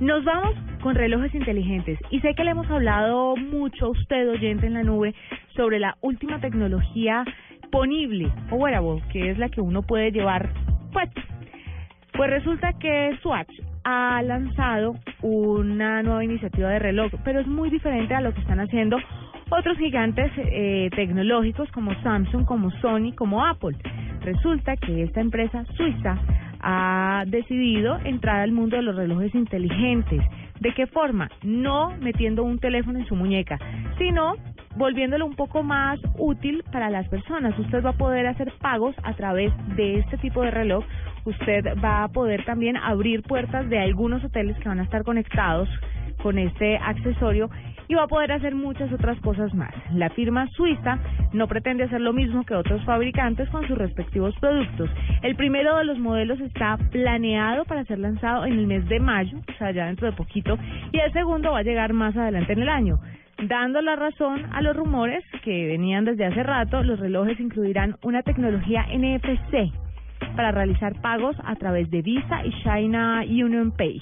Nos 0.00 0.24
vamos 0.24 0.56
con 0.82 0.94
relojes 0.94 1.34
inteligentes 1.34 1.98
y 2.08 2.20
sé 2.20 2.34
que 2.34 2.42
le 2.42 2.52
hemos 2.52 2.70
hablado 2.70 3.36
mucho 3.36 3.84
a 3.84 3.90
usted, 3.90 4.30
oyente 4.30 4.66
en 4.66 4.72
la 4.72 4.82
nube, 4.82 5.14
sobre 5.54 5.78
la 5.78 5.94
última 6.00 6.40
tecnología 6.40 7.22
ponible 7.70 8.32
o 8.50 8.56
wearable, 8.56 9.02
que 9.12 9.30
es 9.30 9.36
la 9.36 9.50
que 9.50 9.60
uno 9.60 9.82
puede 9.82 10.10
llevar 10.10 10.48
puesta. 10.90 11.20
Pues 12.14 12.30
resulta 12.30 12.72
que 12.80 13.14
Swatch 13.20 13.50
ha 13.84 14.22
lanzado 14.22 14.94
una 15.20 16.02
nueva 16.02 16.24
iniciativa 16.24 16.70
de 16.70 16.78
reloj, 16.78 17.12
pero 17.22 17.40
es 17.40 17.46
muy 17.46 17.68
diferente 17.68 18.14
a 18.14 18.22
lo 18.22 18.32
que 18.32 18.40
están 18.40 18.58
haciendo 18.58 18.96
otros 19.50 19.76
gigantes 19.76 20.32
eh, 20.38 20.88
tecnológicos 20.96 21.70
como 21.72 21.92
Samsung, 22.02 22.46
como 22.46 22.70
Sony, 22.80 23.12
como 23.14 23.44
Apple. 23.44 23.76
Resulta 24.22 24.76
que 24.76 25.02
esta 25.02 25.20
empresa 25.20 25.66
suiza 25.76 26.18
ha 26.62 27.24
decidido 27.26 27.98
entrar 28.04 28.40
al 28.40 28.52
mundo 28.52 28.76
de 28.76 28.82
los 28.82 28.96
relojes 28.96 29.34
inteligentes. 29.34 30.22
¿De 30.60 30.74
qué 30.74 30.86
forma? 30.86 31.30
No 31.42 31.96
metiendo 32.00 32.42
un 32.44 32.58
teléfono 32.58 32.98
en 32.98 33.06
su 33.06 33.16
muñeca, 33.16 33.58
sino 33.98 34.34
volviéndolo 34.76 35.26
un 35.26 35.34
poco 35.34 35.62
más 35.62 35.98
útil 36.18 36.62
para 36.70 36.90
las 36.90 37.08
personas. 37.08 37.58
Usted 37.58 37.84
va 37.84 37.90
a 37.90 37.96
poder 37.98 38.26
hacer 38.26 38.52
pagos 38.60 38.94
a 39.02 39.14
través 39.14 39.52
de 39.76 39.98
este 39.98 40.18
tipo 40.18 40.42
de 40.42 40.50
reloj. 40.50 40.84
Usted 41.24 41.64
va 41.82 42.04
a 42.04 42.08
poder 42.08 42.44
también 42.44 42.76
abrir 42.76 43.22
puertas 43.22 43.68
de 43.68 43.78
algunos 43.78 44.22
hoteles 44.24 44.56
que 44.58 44.68
van 44.68 44.80
a 44.80 44.84
estar 44.84 45.02
conectados 45.02 45.68
con 46.22 46.38
este 46.38 46.76
accesorio 46.76 47.50
y 47.90 47.94
va 47.94 48.04
a 48.04 48.06
poder 48.06 48.30
hacer 48.30 48.54
muchas 48.54 48.92
otras 48.92 49.18
cosas 49.18 49.52
más. 49.52 49.74
La 49.92 50.10
firma 50.10 50.46
suiza 50.50 51.00
no 51.32 51.48
pretende 51.48 51.82
hacer 51.82 52.00
lo 52.00 52.12
mismo 52.12 52.44
que 52.44 52.54
otros 52.54 52.84
fabricantes 52.84 53.48
con 53.48 53.66
sus 53.66 53.76
respectivos 53.76 54.32
productos. 54.38 54.88
El 55.22 55.34
primero 55.34 55.76
de 55.76 55.86
los 55.86 55.98
modelos 55.98 56.38
está 56.38 56.78
planeado 56.92 57.64
para 57.64 57.84
ser 57.86 57.98
lanzado 57.98 58.46
en 58.46 58.52
el 58.52 58.68
mes 58.68 58.88
de 58.88 59.00
mayo, 59.00 59.38
o 59.38 59.58
sea, 59.58 59.72
ya 59.72 59.86
dentro 59.86 60.06
de 60.06 60.16
poquito, 60.16 60.56
y 60.92 61.00
el 61.00 61.12
segundo 61.12 61.50
va 61.50 61.58
a 61.58 61.62
llegar 61.64 61.92
más 61.92 62.16
adelante 62.16 62.52
en 62.52 62.62
el 62.62 62.68
año. 62.68 63.00
Dando 63.42 63.82
la 63.82 63.96
razón 63.96 64.46
a 64.52 64.62
los 64.62 64.76
rumores 64.76 65.24
que 65.42 65.66
venían 65.66 66.04
desde 66.04 66.26
hace 66.26 66.44
rato, 66.44 66.84
los 66.84 67.00
relojes 67.00 67.40
incluirán 67.40 67.96
una 68.02 68.22
tecnología 68.22 68.86
NFC 68.86 69.72
para 70.36 70.52
realizar 70.52 71.00
pagos 71.00 71.34
a 71.44 71.56
través 71.56 71.90
de 71.90 72.02
Visa 72.02 72.46
y 72.46 72.52
China 72.62 73.24
Union 73.26 73.72
Pay 73.72 74.00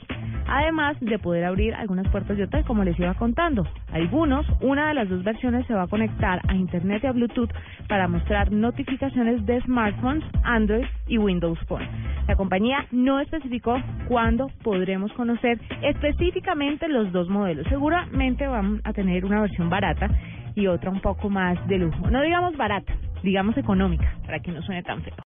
además 0.48 0.96
de 1.00 1.18
poder 1.18 1.44
abrir 1.44 1.74
algunas 1.74 2.08
puertas 2.08 2.36
de 2.36 2.44
hotel, 2.44 2.64
como 2.64 2.84
les 2.84 2.98
iba 2.98 3.14
contando. 3.14 3.66
Algunos, 3.92 4.46
una 4.60 4.88
de 4.88 4.94
las 4.94 5.08
dos 5.08 5.22
versiones 5.22 5.66
se 5.66 5.74
va 5.74 5.82
a 5.82 5.86
conectar 5.86 6.40
a 6.48 6.54
Internet 6.54 7.04
y 7.04 7.06
a 7.06 7.12
Bluetooth 7.12 7.50
para 7.88 8.08
mostrar 8.08 8.50
notificaciones 8.50 9.44
de 9.46 9.60
smartphones, 9.62 10.24
Android 10.42 10.86
y 11.06 11.18
Windows 11.18 11.58
Phone. 11.68 11.86
La 12.26 12.36
compañía 12.36 12.86
no 12.90 13.20
especificó 13.20 13.76
cuándo 14.08 14.48
podremos 14.62 15.12
conocer 15.12 15.58
específicamente 15.82 16.88
los 16.88 17.12
dos 17.12 17.28
modelos. 17.28 17.66
Seguramente 17.68 18.46
van 18.46 18.80
a 18.84 18.92
tener 18.92 19.24
una 19.24 19.40
versión 19.40 19.70
barata 19.70 20.08
y 20.54 20.66
otra 20.66 20.90
un 20.90 21.00
poco 21.00 21.30
más 21.30 21.56
de 21.68 21.78
lujo. 21.78 22.10
No 22.10 22.20
digamos 22.22 22.56
barata, 22.56 22.92
digamos 23.22 23.56
económica, 23.56 24.14
para 24.24 24.40
que 24.40 24.52
no 24.52 24.62
suene 24.62 24.82
tan 24.82 25.02
feo. 25.02 25.14